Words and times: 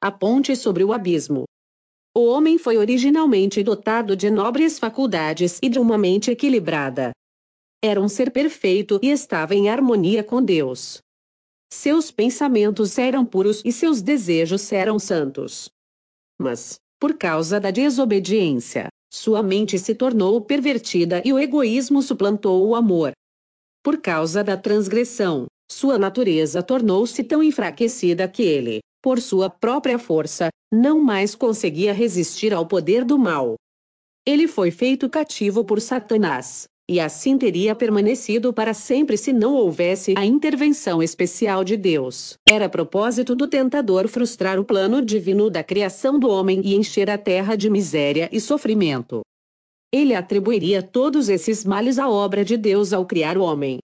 a 0.00 0.12
ponte 0.12 0.54
sobre 0.54 0.84
o 0.84 0.92
abismo. 0.92 1.44
O 2.16 2.26
homem 2.26 2.56
foi 2.56 2.76
originalmente 2.76 3.62
dotado 3.62 4.16
de 4.16 4.30
nobres 4.30 4.78
faculdades 4.78 5.58
e 5.62 5.68
de 5.68 5.78
uma 5.78 5.98
mente 5.98 6.30
equilibrada. 6.30 7.12
Era 7.82 8.00
um 8.00 8.08
ser 8.08 8.30
perfeito 8.30 8.98
e 9.02 9.10
estava 9.10 9.54
em 9.54 9.68
harmonia 9.68 10.22
com 10.22 10.42
Deus. 10.42 10.98
Seus 11.72 12.10
pensamentos 12.10 12.96
eram 12.96 13.24
puros 13.24 13.62
e 13.64 13.72
seus 13.72 14.00
desejos 14.00 14.72
eram 14.72 14.98
santos. 14.98 15.68
Mas, 16.40 16.76
por 17.00 17.16
causa 17.18 17.60
da 17.60 17.70
desobediência, 17.70 18.88
sua 19.12 19.42
mente 19.42 19.78
se 19.78 19.94
tornou 19.94 20.40
pervertida 20.40 21.22
e 21.24 21.32
o 21.32 21.38
egoísmo 21.38 22.02
suplantou 22.02 22.66
o 22.66 22.74
amor. 22.74 23.12
Por 23.82 24.00
causa 24.00 24.42
da 24.42 24.56
transgressão, 24.56 25.46
sua 25.70 25.98
natureza 25.98 26.62
tornou-se 26.62 27.22
tão 27.24 27.42
enfraquecida 27.42 28.26
que 28.28 28.42
ele, 28.42 28.80
por 29.02 29.20
sua 29.20 29.48
própria 29.48 29.98
força, 29.98 30.48
não 30.72 31.00
mais 31.00 31.34
conseguia 31.34 31.92
resistir 31.92 32.52
ao 32.52 32.66
poder 32.66 33.04
do 33.04 33.18
mal. 33.18 33.54
Ele 34.26 34.46
foi 34.46 34.70
feito 34.70 35.08
cativo 35.08 35.64
por 35.64 35.80
Satanás, 35.80 36.68
e 36.90 36.98
assim 36.98 37.36
teria 37.36 37.74
permanecido 37.74 38.52
para 38.52 38.72
sempre 38.72 39.16
se 39.18 39.32
não 39.32 39.54
houvesse 39.54 40.14
a 40.16 40.24
intervenção 40.24 41.02
especial 41.02 41.62
de 41.62 41.76
Deus. 41.76 42.34
Era 42.48 42.68
propósito 42.68 43.34
do 43.34 43.46
tentador 43.46 44.08
frustrar 44.08 44.58
o 44.58 44.64
plano 44.64 45.02
divino 45.02 45.50
da 45.50 45.62
criação 45.62 46.18
do 46.18 46.28
homem 46.28 46.62
e 46.64 46.74
encher 46.74 47.10
a 47.10 47.18
terra 47.18 47.56
de 47.56 47.68
miséria 47.68 48.28
e 48.32 48.40
sofrimento. 48.40 49.20
Ele 49.92 50.14
atribuiria 50.14 50.82
todos 50.82 51.28
esses 51.28 51.64
males 51.64 51.98
à 51.98 52.08
obra 52.08 52.44
de 52.44 52.56
Deus 52.56 52.92
ao 52.92 53.04
criar 53.06 53.36
o 53.36 53.42
homem. 53.42 53.78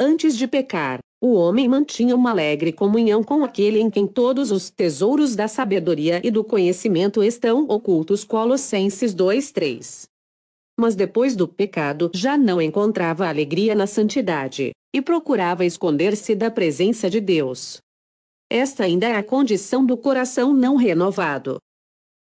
Antes 0.00 0.36
de 0.36 0.46
pecar, 0.46 1.00
o 1.20 1.34
homem 1.34 1.68
mantinha 1.68 2.14
uma 2.14 2.30
alegre 2.30 2.72
comunhão 2.72 3.24
com 3.24 3.44
aquele 3.44 3.80
em 3.80 3.90
quem 3.90 4.06
todos 4.06 4.52
os 4.52 4.70
tesouros 4.70 5.34
da 5.34 5.48
sabedoria 5.48 6.20
e 6.24 6.30
do 6.30 6.44
conhecimento 6.44 7.22
estão 7.22 7.64
ocultos. 7.68 8.22
Colossenses 8.22 9.14
2:3. 9.14 10.06
Mas 10.78 10.94
depois 10.94 11.34
do 11.34 11.48
pecado 11.48 12.10
já 12.14 12.36
não 12.36 12.62
encontrava 12.62 13.28
alegria 13.28 13.74
na 13.74 13.86
santidade, 13.86 14.70
e 14.94 15.02
procurava 15.02 15.64
esconder-se 15.64 16.36
da 16.36 16.50
presença 16.50 17.10
de 17.10 17.20
Deus. 17.20 17.78
Esta 18.50 18.84
ainda 18.84 19.06
é 19.06 19.16
a 19.16 19.22
condição 19.22 19.84
do 19.84 19.96
coração 19.96 20.54
não 20.54 20.76
renovado. 20.76 21.58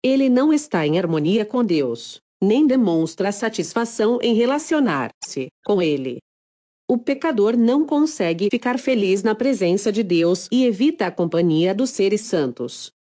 Ele 0.04 0.30
não 0.30 0.54
está 0.54 0.86
em 0.86 1.00
harmonia 1.00 1.46
com 1.46 1.66
Deus, 1.66 2.20
nem 2.42 2.68
demonstra 2.68 3.32
satisfação 3.32 4.20
em 4.22 4.34
relacionar-se 4.36 5.48
com 5.66 5.82
Ele. 5.82 6.20
O 6.94 6.98
pecador 7.00 7.58
não 7.58 7.88
consegue 7.88 8.50
ficar 8.52 8.78
feliz 8.78 9.24
na 9.24 9.34
presença 9.34 9.92
de 9.92 10.04
Deus 10.04 10.48
e 10.52 10.64
evita 10.64 11.08
a 11.08 11.12
companhia 11.12 11.74
dos 11.74 11.90
seres 11.90 12.22
santos. 12.22 12.92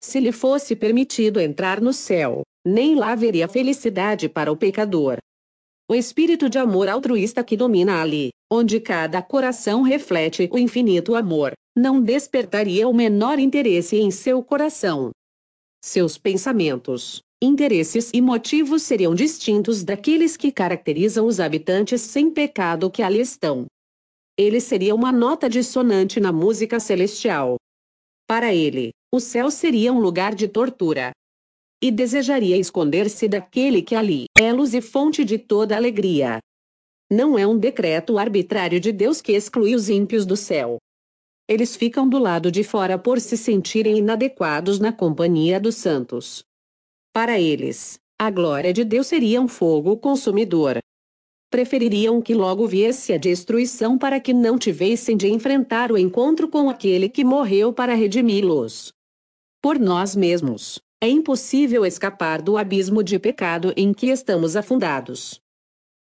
Se 0.00 0.20
lhe 0.20 0.30
fosse 0.30 0.76
permitido 0.76 1.40
entrar 1.40 1.80
no 1.80 1.92
céu, 1.92 2.42
nem 2.64 2.94
lá 2.94 3.10
haveria 3.10 3.48
felicidade 3.48 4.28
para 4.28 4.52
o 4.52 4.56
pecador. 4.56 5.16
O 5.90 5.96
espírito 5.96 6.48
de 6.48 6.58
amor 6.58 6.88
altruísta 6.88 7.42
que 7.42 7.56
domina 7.56 8.00
ali, 8.00 8.28
onde 8.48 8.78
cada 8.78 9.20
coração 9.20 9.82
reflete 9.82 10.48
o 10.52 10.56
infinito 10.56 11.16
amor, 11.16 11.54
não 11.76 12.00
despertaria 12.00 12.86
o 12.86 12.94
menor 12.94 13.40
interesse 13.40 13.96
em 13.96 14.12
seu 14.12 14.44
coração. 14.44 15.10
Seus 15.84 16.16
pensamentos, 16.16 17.20
interesses 17.42 18.10
e 18.14 18.20
motivos 18.20 18.82
seriam 18.82 19.14
distintos 19.14 19.84
daqueles 19.84 20.36
que 20.36 20.50
caracterizam 20.50 21.26
os 21.26 21.40
habitantes 21.40 22.00
sem 22.00 22.30
pecado 22.30 22.90
que 22.90 23.02
ali 23.02 23.20
estão. 23.20 23.66
Ele 24.36 24.60
seria 24.60 24.94
uma 24.94 25.12
nota 25.12 25.48
dissonante 25.48 26.18
na 26.18 26.32
música 26.32 26.80
celestial. 26.80 27.56
Para 28.26 28.52
ele, 28.52 28.90
o 29.12 29.20
céu 29.20 29.50
seria 29.50 29.92
um 29.92 30.00
lugar 30.00 30.34
de 30.34 30.48
tortura. 30.48 31.12
E 31.82 31.90
desejaria 31.90 32.56
esconder-se 32.56 33.28
daquele 33.28 33.82
que 33.82 33.94
ali 33.94 34.24
é 34.38 34.52
luz 34.52 34.74
e 34.74 34.80
fonte 34.80 35.24
de 35.24 35.38
toda 35.38 35.76
alegria. 35.76 36.38
Não 37.12 37.38
é 37.38 37.46
um 37.46 37.58
decreto 37.58 38.18
arbitrário 38.18 38.80
de 38.80 38.90
Deus 38.90 39.20
que 39.20 39.32
exclui 39.32 39.74
os 39.74 39.88
ímpios 39.88 40.24
do 40.24 40.36
céu. 40.36 40.78
Eles 41.46 41.76
ficam 41.76 42.08
do 42.08 42.18
lado 42.18 42.50
de 42.50 42.64
fora 42.64 42.98
por 42.98 43.20
se 43.20 43.36
sentirem 43.36 43.98
inadequados 43.98 44.78
na 44.78 44.92
companhia 44.92 45.60
dos 45.60 45.74
santos. 45.76 46.42
Para 47.14 47.38
eles, 47.38 47.96
a 48.18 48.28
glória 48.28 48.72
de 48.72 48.84
Deus 48.84 49.06
seria 49.06 49.40
um 49.40 49.46
fogo 49.46 49.96
consumidor. 49.96 50.78
Prefeririam 51.48 52.20
que 52.20 52.34
logo 52.34 52.66
viesse 52.66 53.12
a 53.12 53.16
destruição 53.16 53.96
para 53.96 54.18
que 54.18 54.34
não 54.34 54.58
tivessem 54.58 55.16
de 55.16 55.28
enfrentar 55.28 55.92
o 55.92 55.96
encontro 55.96 56.48
com 56.48 56.68
aquele 56.68 57.08
que 57.08 57.22
morreu 57.22 57.72
para 57.72 57.94
redimi-los. 57.94 58.92
Por 59.62 59.78
nós 59.78 60.16
mesmos, 60.16 60.80
é 61.00 61.08
impossível 61.08 61.86
escapar 61.86 62.42
do 62.42 62.56
abismo 62.56 63.00
de 63.00 63.16
pecado 63.20 63.72
em 63.76 63.94
que 63.94 64.08
estamos 64.08 64.56
afundados. 64.56 65.40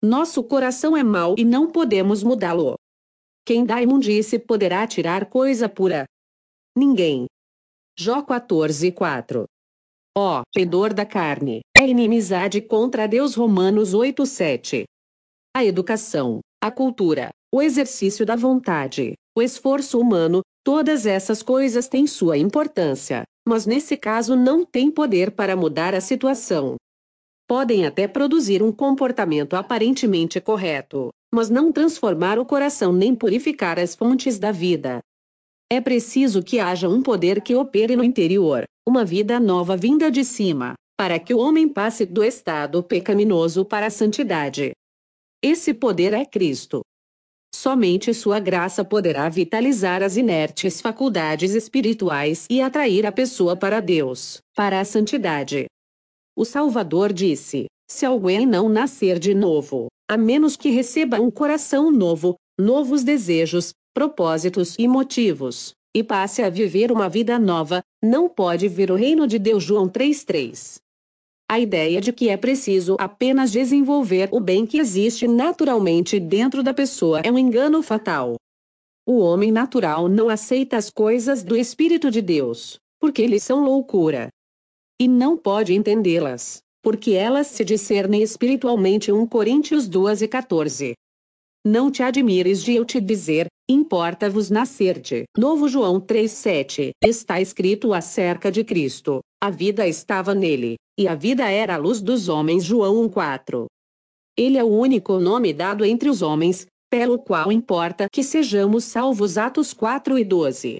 Nosso 0.03 0.43
coração 0.43 0.97
é 0.97 1.03
mau 1.03 1.35
e 1.37 1.45
não 1.45 1.71
podemos 1.71 2.21
mudá-lo. 2.21 2.75
Quem 3.45 3.65
da 3.65 3.81
imundície 3.81 4.37
poderá 4.37 4.85
tirar 4.85 5.29
coisa 5.29 5.69
pura? 5.69 6.03
Ninguém. 6.75 7.27
Jó 7.97 8.21
14, 8.21 8.91
4 8.91 9.45
Ó, 10.19 10.41
pedor 10.51 10.95
da 10.95 11.05
carne, 11.05 11.61
é 11.79 11.87
inimizade 11.87 12.59
contra 12.59 13.07
Deus 13.07 13.35
Romanos 13.35 13.93
8:7. 13.93 14.83
A 15.55 15.63
educação, 15.63 16.39
a 16.59 16.71
cultura, 16.71 17.29
o 17.53 17.61
exercício 17.61 18.25
da 18.25 18.35
vontade, 18.35 19.13
o 19.37 19.43
esforço 19.43 19.99
humano, 19.99 20.41
todas 20.65 21.05
essas 21.05 21.43
coisas 21.43 21.87
têm 21.87 22.07
sua 22.07 22.35
importância, 22.35 23.25
mas 23.47 23.67
nesse 23.67 23.95
caso 23.95 24.35
não 24.35 24.65
têm 24.65 24.89
poder 24.89 25.29
para 25.29 25.55
mudar 25.55 25.93
a 25.93 26.01
situação. 26.01 26.77
Podem 27.47 27.85
até 27.85 28.07
produzir 28.07 28.63
um 28.63 28.71
comportamento 28.71 29.53
aparentemente 29.53 30.41
correto, 30.41 31.09
mas 31.31 31.47
não 31.47 31.71
transformar 31.71 32.39
o 32.39 32.45
coração 32.45 32.91
nem 32.91 33.13
purificar 33.13 33.77
as 33.77 33.93
fontes 33.93 34.39
da 34.39 34.51
vida. 34.51 34.99
É 35.69 35.81
preciso 35.81 36.41
que 36.41 36.59
haja 36.59 36.87
um 36.87 37.03
poder 37.03 37.41
que 37.41 37.53
opere 37.53 37.95
no 37.95 38.03
interior, 38.03 38.63
uma 38.87 39.03
vida 39.03 39.37
nova 39.37 39.75
vinda 39.75 40.09
de 40.09 40.23
cima, 40.23 40.75
para 40.97 41.19
que 41.19 41.33
o 41.33 41.39
homem 41.39 41.67
passe 41.67 42.05
do 42.05 42.23
estado 42.23 42.81
pecaminoso 42.81 43.65
para 43.65 43.87
a 43.87 43.89
santidade. 43.89 44.71
Esse 45.43 45.73
poder 45.73 46.13
é 46.13 46.25
Cristo. 46.25 46.81
Somente 47.53 48.13
Sua 48.13 48.39
graça 48.39 48.85
poderá 48.85 49.27
vitalizar 49.27 50.01
as 50.01 50.15
inertes 50.15 50.79
faculdades 50.79 51.53
espirituais 51.53 52.45
e 52.49 52.61
atrair 52.61 53.05
a 53.05 53.11
pessoa 53.11 53.55
para 53.55 53.81
Deus, 53.81 54.39
para 54.55 54.79
a 54.79 54.85
santidade. 54.85 55.65
O 56.35 56.45
Salvador 56.45 57.11
disse: 57.11 57.65
Se 57.89 58.05
alguém 58.05 58.45
não 58.45 58.69
nascer 58.69 59.19
de 59.19 59.33
novo, 59.33 59.87
a 60.09 60.15
menos 60.15 60.55
que 60.55 60.69
receba 60.69 61.19
um 61.19 61.29
coração 61.29 61.91
novo, 61.91 62.35
novos 62.57 63.03
desejos, 63.03 63.71
propósitos 63.97 64.75
e 64.77 64.87
motivos, 64.87 65.73
e 65.91 66.03
passe 66.03 66.43
a 66.43 66.51
viver 66.51 66.91
uma 66.91 67.09
vida 67.09 67.39
nova, 67.39 67.81
não 67.99 68.29
pode 68.29 68.67
ver 68.67 68.91
o 68.91 68.95
reino 68.95 69.25
de 69.25 69.39
Deus. 69.39 69.63
João 69.63 69.89
3:3. 69.89 70.77
A 71.49 71.59
ideia 71.59 71.99
de 71.99 72.13
que 72.13 72.29
é 72.29 72.37
preciso 72.37 72.95
apenas 72.99 73.51
desenvolver 73.51 74.29
o 74.31 74.39
bem 74.39 74.67
que 74.67 74.77
existe 74.77 75.27
naturalmente 75.27 76.19
dentro 76.19 76.61
da 76.61 76.75
pessoa 76.75 77.21
é 77.21 77.31
um 77.31 77.39
engano 77.39 77.81
fatal. 77.81 78.35
O 79.03 79.17
homem 79.17 79.51
natural 79.51 80.07
não 80.07 80.29
aceita 80.29 80.77
as 80.77 80.91
coisas 80.91 81.41
do 81.41 81.57
Espírito 81.57 82.11
de 82.11 82.21
Deus, 82.21 82.77
porque 82.99 83.23
eles 83.23 83.41
são 83.41 83.65
loucura. 83.65 84.29
E 85.01 85.07
não 85.07 85.35
pode 85.35 85.73
entendê-las, 85.73 86.59
porque 86.83 87.13
elas 87.13 87.47
se 87.47 87.65
discernem 87.65 88.21
espiritualmente. 88.21 89.11
1 89.11 89.25
Coríntios 89.25 89.87
2 89.87 90.21
e 90.21 90.27
14. 90.27 90.93
Não 91.65 91.89
te 91.89 92.03
admires 92.03 92.63
de 92.63 92.75
eu 92.75 92.85
te 92.85 93.01
dizer, 93.01 93.47
importa-vos 93.69 94.49
nascer-te. 94.49 95.25
Novo 95.37 95.67
João 95.67 95.99
3,7. 95.99 96.91
Está 97.03 97.41
escrito 97.41 97.93
acerca 97.93 98.51
de 98.51 98.63
Cristo. 98.63 99.19
A 99.43 99.49
vida 99.49 99.87
estava 99.87 100.33
nele, 100.33 100.75
e 100.97 101.07
a 101.07 101.15
vida 101.15 101.49
era 101.49 101.75
a 101.75 101.77
luz 101.77 102.01
dos 102.01 102.29
homens. 102.29 102.63
João 102.63 103.07
1,4. 103.09 103.65
Ele 104.37 104.57
é 104.57 104.63
o 104.63 104.67
único 104.67 105.19
nome 105.19 105.53
dado 105.53 105.83
entre 105.83 106.09
os 106.09 106.21
homens, 106.21 106.65
pelo 106.89 107.19
qual 107.19 107.51
importa 107.51 108.07
que 108.11 108.23
sejamos 108.23 108.85
salvos. 108.85 109.37
Atos 109.37 109.73
4 109.73 110.17
e 110.17 110.23
12. 110.23 110.77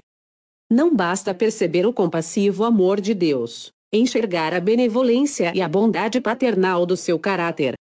Não 0.70 0.94
basta 0.94 1.34
perceber 1.34 1.86
o 1.86 1.92
compassivo 1.92 2.64
amor 2.64 3.00
de 3.00 3.14
Deus, 3.14 3.70
enxergar 3.92 4.54
a 4.54 4.60
benevolência 4.60 5.52
e 5.54 5.60
a 5.60 5.68
bondade 5.68 6.20
paternal 6.20 6.84
do 6.84 6.96
seu 6.96 7.18
caráter, 7.18 7.74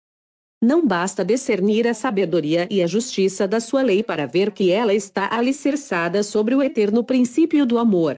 não 0.62 0.87
basta 0.87 1.25
discernir 1.25 1.87
a 1.87 1.93
sabedoria 1.93 2.67
e 2.71 2.83
a 2.83 2.87
justiça 2.87 3.47
da 3.47 3.61
sua 3.61 3.83
lei 3.83 4.03
para 4.03 4.27
ver 4.27 4.51
que 4.51 4.71
ela 4.71 4.95
está 4.95 5.29
alicerçada 5.35 6.23
sobre 6.23 6.55
o 6.55 6.62
eterno 6.62 7.05
princípio 7.05 7.67
do 7.67 7.79
amor. 7.79 8.15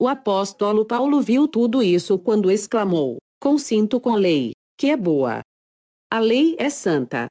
O 0.00 0.08
apóstolo 0.08 0.84
Paulo 0.84 1.20
viu 1.20 1.46
tudo 1.46 1.82
isso 1.82 2.18
quando 2.18 2.50
exclamou: 2.50 3.18
Consinto 3.40 4.00
com 4.00 4.10
a 4.10 4.16
lei, 4.16 4.52
que 4.76 4.90
é 4.90 4.96
boa. 4.96 5.40
A 6.10 6.18
lei 6.18 6.56
é 6.58 6.68
santa. 6.68 7.28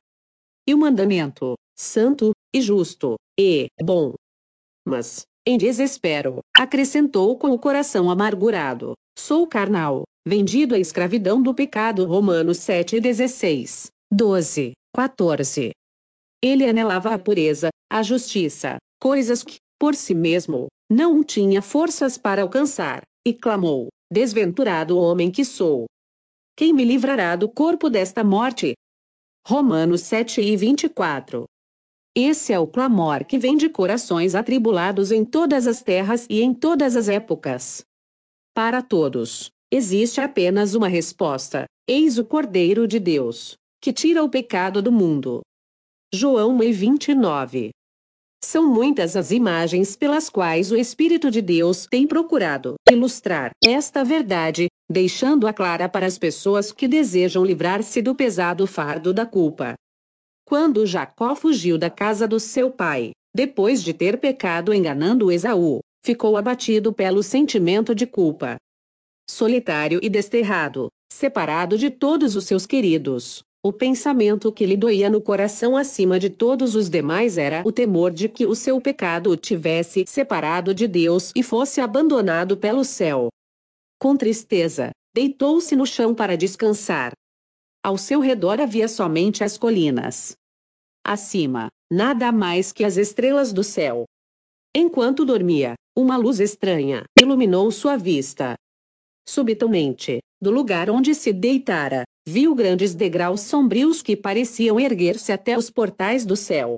E 0.65 0.73
o 0.73 0.77
mandamento, 0.77 1.55
santo, 1.77 2.31
e 2.53 2.61
justo, 2.61 3.15
e 3.39 3.67
bom. 3.81 4.13
Mas, 4.85 5.23
em 5.45 5.57
desespero, 5.57 6.39
acrescentou 6.55 7.37
com 7.37 7.51
o 7.51 7.59
coração 7.59 8.09
amargurado: 8.09 8.93
Sou 9.17 9.47
carnal, 9.47 10.03
vendido 10.25 10.75
à 10.75 10.79
escravidão 10.79 11.41
do 11.41 11.53
pecado. 11.53 12.05
Romanos 12.05 12.59
7, 12.59 12.99
16, 12.99 13.91
12, 14.09 14.71
14. 14.95 15.71
Ele 16.41 16.65
anelava 16.65 17.13
a 17.13 17.19
pureza, 17.19 17.67
a 17.91 18.01
justiça, 18.01 18.77
coisas 19.01 19.43
que, 19.43 19.57
por 19.77 19.95
si 19.95 20.15
mesmo, 20.15 20.67
não 20.89 21.21
tinha 21.25 21.61
forças 21.61 22.17
para 22.17 22.41
alcançar, 22.41 23.01
e 23.27 23.33
clamou: 23.33 23.89
Desventurado 24.09 24.97
homem 24.97 25.29
que 25.29 25.43
sou! 25.43 25.87
Quem 26.55 26.73
me 26.73 26.85
livrará 26.85 27.35
do 27.35 27.49
corpo 27.49 27.89
desta 27.89 28.23
morte? 28.23 28.75
Romanos 29.45 30.01
7 30.03 30.39
e 30.39 30.55
24. 30.55 31.43
Esse 32.15 32.53
é 32.53 32.59
o 32.59 32.65
clamor 32.65 33.25
que 33.25 33.37
vem 33.37 33.57
de 33.57 33.67
corações 33.67 34.35
atribulados 34.35 35.11
em 35.11 35.25
todas 35.25 35.67
as 35.67 35.83
terras 35.83 36.25
e 36.29 36.41
em 36.41 36.53
todas 36.53 36.95
as 36.95 37.09
épocas. 37.09 37.83
Para 38.55 38.81
todos, 38.81 39.49
existe 39.69 40.21
apenas 40.21 40.75
uma 40.75 40.87
resposta: 40.87 41.65
Eis 41.85 42.17
o 42.17 42.23
Cordeiro 42.23 42.87
de 42.87 42.99
Deus, 42.99 43.57
que 43.81 43.93
tira 43.93 44.23
o 44.23 44.29
pecado 44.29 44.81
do 44.81 44.91
mundo. 44.91 45.41
João 46.13 46.55
1 46.55 46.71
29. 46.71 47.71
São 48.43 48.71
muitas 48.71 49.15
as 49.15 49.31
imagens 49.31 49.95
pelas 49.95 50.29
quais 50.29 50.71
o 50.71 50.77
Espírito 50.77 51.29
de 51.29 51.41
Deus 51.41 51.85
tem 51.85 52.07
procurado 52.07 52.75
ilustrar 52.89 53.51
esta 53.63 54.03
verdade, 54.03 54.67
deixando-a 54.89 55.51
clara 55.51 55.89
para 55.89 56.05
as 56.05 56.17
pessoas 56.17 56.71
que 56.71 56.87
desejam 56.87 57.43
livrar-se 57.43 58.01
do 58.01 58.15
pesado 58.15 58.65
fardo 58.67 59.13
da 59.13 59.25
culpa. 59.25 59.73
Quando 60.45 60.85
Jacó 60.85 61.35
fugiu 61.35 61.77
da 61.77 61.89
casa 61.89 62.27
do 62.27 62.39
seu 62.39 62.71
pai, 62.71 63.11
depois 63.35 63.83
de 63.83 63.93
ter 63.93 64.19
pecado 64.19 64.73
enganando 64.73 65.31
Esaú, 65.31 65.79
ficou 66.05 66.37
abatido 66.37 66.93
pelo 66.93 67.21
sentimento 67.21 67.93
de 67.93 68.07
culpa. 68.07 68.55
Solitário 69.29 69.99
e 70.01 70.09
desterrado, 70.09 70.87
separado 71.11 71.77
de 71.77 71.89
todos 71.89 72.35
os 72.35 72.45
seus 72.45 72.65
queridos, 72.65 73.43
o 73.67 73.73
pensamento 73.73 74.51
que 74.51 74.65
lhe 74.65 74.77
doía 74.77 75.09
no 75.09 75.19
coração 75.19 75.75
acima 75.75 76.17
de 76.17 76.29
todos 76.29 76.73
os 76.73 76.89
demais 76.89 77.37
era 77.37 77.63
o 77.65 77.71
temor 77.71 78.11
de 78.11 78.29
que 78.29 78.45
o 78.45 78.55
seu 78.55 78.79
pecado 78.79 79.29
o 79.29 79.35
tivesse 79.35 80.05
separado 80.07 80.73
de 80.73 80.87
Deus 80.87 81.33
e 81.35 81.43
fosse 81.43 81.81
abandonado 81.81 82.55
pelo 82.55 82.85
céu. 82.85 83.27
Com 83.99 84.15
tristeza, 84.15 84.91
deitou-se 85.13 85.75
no 85.75 85.85
chão 85.85 86.15
para 86.15 86.37
descansar, 86.37 87.11
ao 87.83 87.97
seu 87.97 88.19
redor 88.19 88.59
havia 88.59 88.87
somente 88.87 89.43
as 89.43 89.57
colinas. 89.57 90.35
Acima, 91.05 91.69
nada 91.91 92.31
mais 92.31 92.73
que 92.73 92.83
as 92.83 92.97
estrelas 92.97 93.53
do 93.53 93.63
céu. 93.63 94.03
Enquanto 94.75 95.23
dormia, 95.23 95.73
uma 95.95 96.17
luz 96.17 96.39
estranha 96.39 97.03
iluminou 97.17 97.71
sua 97.71 97.95
vista. 97.95 98.55
Subitamente, 99.27 100.19
do 100.41 100.51
lugar 100.51 100.89
onde 100.89 101.15
se 101.15 101.31
deitara, 101.31 102.03
viu 102.27 102.53
grandes 102.53 102.93
degraus 102.93 103.39
sombrios 103.39 104.01
que 104.01 104.13
pareciam 104.13 104.77
erguer-se 104.77 105.31
até 105.31 105.57
os 105.57 105.69
portais 105.69 106.25
do 106.25 106.35
céu. 106.35 106.77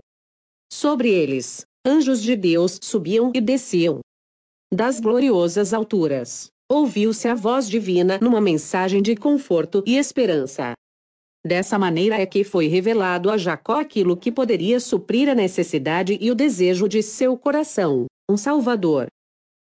Sobre 0.72 1.10
eles, 1.10 1.66
anjos 1.84 2.22
de 2.22 2.36
Deus 2.36 2.78
subiam 2.84 3.32
e 3.34 3.42
desciam. 3.42 4.00
Das 4.72 5.00
gloriosas 5.00 5.74
alturas, 5.74 6.52
ouviu-se 6.70 7.28
a 7.28 7.34
voz 7.34 7.68
divina 7.68 8.20
numa 8.22 8.40
mensagem 8.40 9.02
de 9.02 9.16
conforto 9.16 9.84
e 9.88 9.98
esperança. 9.98 10.74
Dessa 11.44 11.80
maneira 11.80 12.22
é 12.22 12.28
que 12.28 12.44
foi 12.44 12.68
revelado 12.68 13.32
a 13.32 13.36
Jacó 13.36 13.80
aquilo 13.80 14.16
que 14.16 14.32
poderia 14.32 14.80
suprir 14.80 15.28
a 15.28 15.34
necessidade 15.34 16.16
e 16.22 16.30
o 16.30 16.36
desejo 16.36 16.88
de 16.88 17.02
seu 17.02 17.36
coração, 17.36 18.06
um 18.30 18.38
Salvador. 18.38 19.08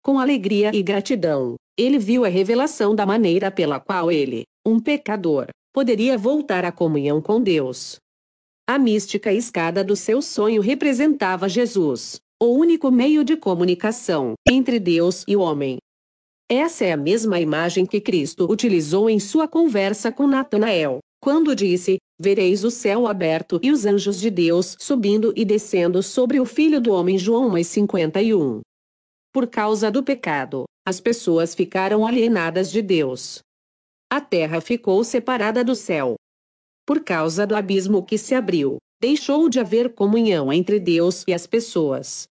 Com 0.03 0.19
alegria 0.19 0.69
e 0.71 0.83
gratidão, 0.83 1.55
ele 1.75 1.97
viu 1.97 2.25
a 2.25 2.27
revelação 2.27 2.93
da 2.93 3.07
maneira 3.07 3.49
pela 3.49 3.79
qual 3.79 4.11
ele, 4.11 4.43
um 4.63 4.79
pecador, 4.79 5.47
poderia 5.73 6.17
voltar 6.17 6.63
à 6.63 6.71
comunhão 6.71 7.21
com 7.21 7.41
Deus. 7.41 7.97
A 8.69 8.79
mística 8.79 9.33
escada 9.33 9.83
do 9.83 9.95
seu 9.95 10.21
sonho 10.21 10.61
representava 10.61 11.49
Jesus, 11.49 12.21
o 12.41 12.45
único 12.45 12.89
meio 12.91 13.23
de 13.23 13.35
comunicação 13.35 14.35
entre 14.49 14.79
Deus 14.79 15.25
e 15.27 15.35
o 15.35 15.41
homem. 15.41 15.77
Essa 16.49 16.85
é 16.85 16.91
a 16.91 16.97
mesma 16.97 17.39
imagem 17.39 17.85
que 17.85 17.99
Cristo 17.99 18.49
utilizou 18.49 19.09
em 19.09 19.19
sua 19.19 19.47
conversa 19.47 20.11
com 20.11 20.27
Natanael, 20.27 20.99
quando 21.19 21.55
disse: 21.55 21.97
Vereis 22.19 22.63
o 22.63 22.69
céu 22.69 23.07
aberto 23.07 23.59
e 23.63 23.71
os 23.71 23.85
anjos 23.85 24.19
de 24.19 24.29
Deus 24.29 24.77
subindo 24.79 25.33
e 25.35 25.43
descendo 25.43 26.03
sobre 26.03 26.39
o 26.39 26.45
Filho 26.45 26.79
do 26.79 26.93
Homem. 26.93 27.17
João 27.17 27.49
1,51. 27.51 28.61
Por 29.33 29.47
causa 29.47 29.89
do 29.89 30.03
pecado, 30.03 30.65
as 30.85 30.99
pessoas 30.99 31.55
ficaram 31.55 32.05
alienadas 32.05 32.71
de 32.71 32.81
Deus. 32.81 33.39
A 34.13 34.21
terra 34.21 34.61
ficou 34.61 35.03
separada 35.03 35.63
do 35.63 35.73
céu. 35.73 36.13
Por 36.85 37.03
causa 37.03 37.47
do 37.47 37.55
abismo 37.55 38.05
que 38.05 38.15
se 38.15 38.35
abriu, 38.35 38.77
deixou 39.01 39.49
de 39.49 39.59
haver 39.59 39.95
comunhão 39.95 40.53
entre 40.53 40.79
Deus 40.79 41.23
e 41.27 41.33
as 41.33 41.47
pessoas. 41.47 42.27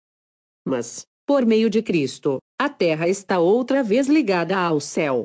Mas, 0.64 1.04
por 1.26 1.44
meio 1.44 1.68
de 1.68 1.82
Cristo, 1.82 2.38
a 2.56 2.68
terra 2.68 3.08
está 3.08 3.40
outra 3.40 3.82
vez 3.82 4.06
ligada 4.06 4.56
ao 4.56 4.78
céu. 4.78 5.24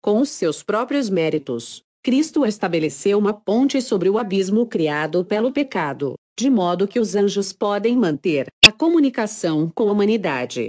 Com 0.00 0.20
os 0.20 0.28
seus 0.28 0.62
próprios 0.62 1.10
méritos, 1.10 1.82
Cristo 2.04 2.46
estabeleceu 2.46 3.18
uma 3.18 3.34
ponte 3.34 3.82
sobre 3.82 4.08
o 4.08 4.16
abismo 4.16 4.68
criado 4.68 5.24
pelo 5.24 5.52
pecado, 5.52 6.14
de 6.38 6.48
modo 6.48 6.86
que 6.86 7.00
os 7.00 7.16
anjos 7.16 7.52
podem 7.52 7.96
manter 7.96 8.46
a 8.64 8.70
comunicação 8.70 9.68
com 9.68 9.88
a 9.88 9.92
humanidade. 9.92 10.68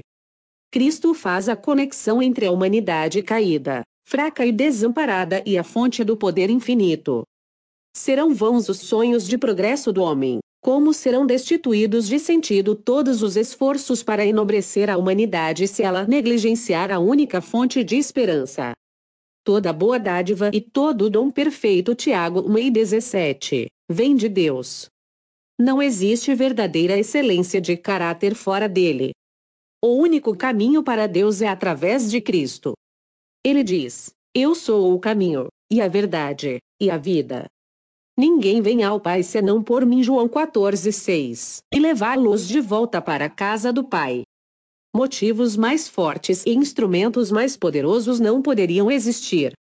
Cristo 0.71 1.13
faz 1.13 1.47
a 1.47 1.56
conexão 1.56 2.23
entre 2.23 2.47
a 2.47 2.51
humanidade 2.51 3.21
caída, 3.21 3.83
fraca 4.12 4.46
e 4.46 4.52
desamparada 4.52 5.42
e 5.46 5.58
a 5.58 5.63
fonte 5.63 6.04
do 6.04 6.18
poder 6.18 6.50
infinito. 6.50 7.24
Serão 7.96 8.34
vãos 8.34 8.68
os 8.68 8.80
sonhos 8.80 9.25
de 9.25 9.38
progresso 9.38 9.94
do 9.94 10.04
homem, 10.04 10.40
como 10.62 10.94
serão 10.94 11.25
destituídos 11.25 12.10
de 12.10 12.19
sentido 12.19 12.75
todos 12.75 13.24
os 13.24 13.38
esforços 13.38 14.04
para 14.04 14.25
enobrecer 14.25 14.90
a 14.90 14.98
humanidade 14.98 15.66
se 15.66 15.81
ela 15.81 16.06
negligenciar 16.06 16.92
a 16.92 17.00
única 17.00 17.40
fonte 17.40 17.86
de 17.86 17.96
esperança 17.96 18.74
toda 19.46 19.74
boa 19.74 19.98
dádiva 19.98 20.52
e 20.54 20.60
todo 20.60 21.10
dom 21.10 21.31
perfeito. 21.31 21.96
Tiago 21.96 22.42
1 22.42 22.57
e 22.57 22.72
17. 22.72 23.68
Vem 23.90 24.16
de 24.16 24.30
Deus. 24.30 24.88
Não 25.60 25.81
existe 25.81 26.36
verdadeira 26.36 26.98
excelência 26.98 27.62
de 27.62 27.78
caráter 27.78 28.36
fora 28.36 28.68
dele. 28.68 29.12
O 29.84 29.96
único 29.96 30.36
caminho 30.36 30.84
para 30.84 31.07
Deus 31.07 31.42
é 31.42 31.48
através 31.48 32.12
de 32.12 32.22
Cristo. 32.22 32.74
Ele 33.44 33.64
diz: 33.64 34.12
Eu 34.36 34.54
sou 34.54 34.94
o 34.94 35.00
caminho, 35.00 35.48
e 35.71 35.81
a 35.81 35.88
verdade, 35.88 36.60
e 36.80 36.92
a 36.92 36.98
vida. 36.98 37.48
Ninguém 38.18 38.62
vem 38.62 38.83
ao 38.83 39.00
Pai 39.00 39.24
senão 39.24 39.64
por 39.64 39.83
mim. 39.83 40.04
João 40.04 40.28
14, 40.28 40.92
6. 40.92 41.60
E 41.74 41.80
levá-los 41.80 42.48
de 42.48 42.62
volta 42.62 43.02
para 43.02 43.26
a 43.26 43.30
casa 43.30 43.74
do 43.74 43.83
Pai. 43.83 44.24
Motivos 44.95 45.56
mais 45.56 45.88
fortes 45.88 46.45
e 46.45 46.52
instrumentos 46.52 47.31
mais 47.31 47.57
poderosos 47.57 48.19
não 48.19 48.42
poderiam 48.42 48.92
existir. 48.92 49.54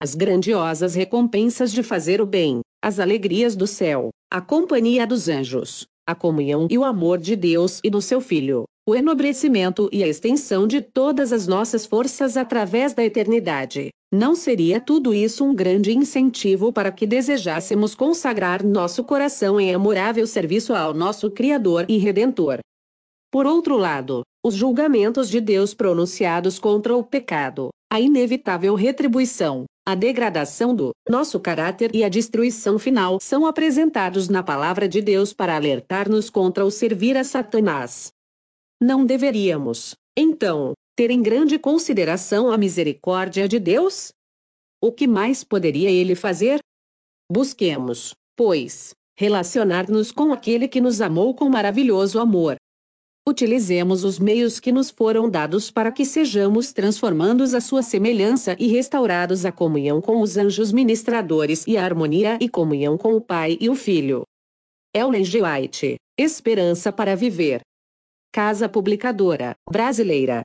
As 0.00 0.14
grandiosas 0.14 0.94
recompensas 0.94 1.72
de 1.72 1.82
fazer 1.82 2.20
o 2.20 2.26
bem, 2.26 2.60
as 2.80 3.00
alegrias 3.00 3.56
do 3.56 3.66
céu, 3.66 4.10
a 4.30 4.40
companhia 4.40 5.04
dos 5.04 5.28
anjos, 5.28 5.86
a 6.06 6.14
comunhão 6.14 6.68
e 6.70 6.78
o 6.78 6.84
amor 6.84 7.18
de 7.18 7.34
Deus 7.34 7.80
e 7.82 7.90
do 7.90 8.00
seu 8.00 8.20
Filho, 8.20 8.64
o 8.88 8.96
enobrecimento 8.96 9.86
e 9.92 10.02
a 10.02 10.08
extensão 10.08 10.66
de 10.66 10.80
todas 10.80 11.30
as 11.30 11.46
nossas 11.46 11.84
forças 11.84 12.38
através 12.38 12.94
da 12.94 13.04
eternidade. 13.04 13.90
Não 14.10 14.34
seria 14.34 14.80
tudo 14.80 15.12
isso 15.12 15.44
um 15.44 15.54
grande 15.54 15.94
incentivo 15.94 16.72
para 16.72 16.90
que 16.90 17.06
desejássemos 17.06 17.94
consagrar 17.94 18.64
nosso 18.64 19.04
coração 19.04 19.60
em 19.60 19.74
amorável 19.74 20.26
serviço 20.26 20.74
ao 20.74 20.94
nosso 20.94 21.30
Criador 21.30 21.84
e 21.86 21.98
Redentor? 21.98 22.60
Por 23.30 23.44
outro 23.44 23.76
lado, 23.76 24.22
os 24.42 24.54
julgamentos 24.54 25.28
de 25.28 25.38
Deus 25.38 25.74
pronunciados 25.74 26.58
contra 26.58 26.96
o 26.96 27.04
pecado, 27.04 27.68
a 27.92 28.00
inevitável 28.00 28.74
retribuição, 28.74 29.66
a 29.86 29.94
degradação 29.94 30.74
do 30.74 30.92
nosso 31.06 31.38
caráter 31.38 31.94
e 31.94 32.02
a 32.02 32.08
destruição 32.08 32.78
final 32.78 33.18
são 33.20 33.44
apresentados 33.44 34.30
na 34.30 34.42
palavra 34.42 34.88
de 34.88 35.02
Deus 35.02 35.34
para 35.34 35.56
alertar-nos 35.56 36.30
contra 36.30 36.64
o 36.64 36.70
servir 36.70 37.18
a 37.18 37.24
Satanás. 37.24 38.16
Não 38.80 39.04
deveríamos, 39.04 39.94
então, 40.16 40.72
ter 40.96 41.10
em 41.10 41.22
grande 41.22 41.58
consideração 41.58 42.50
a 42.50 42.58
misericórdia 42.58 43.48
de 43.48 43.58
Deus? 43.58 44.12
O 44.82 44.92
que 44.92 45.06
mais 45.06 45.42
poderia 45.42 45.90
ele 45.90 46.14
fazer? 46.14 46.60
Busquemos, 47.30 48.14
pois, 48.36 48.94
relacionar-nos 49.18 50.12
com 50.12 50.32
aquele 50.32 50.68
que 50.68 50.80
nos 50.80 51.00
amou 51.00 51.34
com 51.34 51.48
maravilhoso 51.48 52.18
amor, 52.20 52.56
Utilizemos 53.28 54.04
os 54.04 54.18
meios 54.18 54.58
que 54.58 54.72
nos 54.72 54.88
foram 54.88 55.28
dados 55.28 55.70
para 55.70 55.92
que 55.92 56.02
sejamos 56.02 56.72
transformandos 56.72 57.52
à 57.52 57.60
sua 57.60 57.82
semelhança 57.82 58.56
e 58.58 58.68
restaurados 58.68 59.44
à 59.44 59.52
comunhão 59.52 60.00
com 60.00 60.22
os 60.22 60.38
anjos 60.38 60.72
ministradores 60.72 61.62
e 61.66 61.76
à 61.76 61.84
harmonia 61.84 62.38
e 62.40 62.48
comunhão 62.48 62.96
com 62.96 63.14
o 63.14 63.20
Pai 63.20 63.58
e 63.60 63.68
o 63.68 63.74
Filho. 63.74 64.22
Ellen 64.96 65.24
G. 65.24 65.42
White, 65.42 65.96
Esperança 66.18 66.90
para 66.90 67.14
Viver. 67.14 67.60
Casa 68.32 68.68
Publicadora 68.68 69.56
Brasileira 69.70 70.44